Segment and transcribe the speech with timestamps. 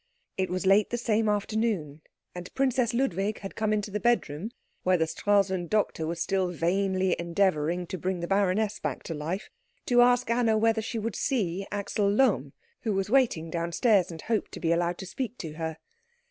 [0.35, 2.01] It was late the same afternoon,
[2.33, 4.49] and Princess Ludwig had come into the bedroom
[4.81, 9.51] where the Stralsund doctor was still vainly endeavouring to bring the baroness back to life,
[9.85, 14.51] to ask Anna whether she would see Axel Lohm, who was waiting downstairs and hoped
[14.53, 15.77] to be allowed to speak to her.